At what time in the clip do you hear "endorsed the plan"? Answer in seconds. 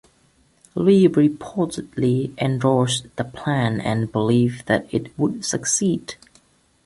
2.41-3.79